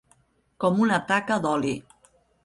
[0.63, 1.75] Com una taca d'oli.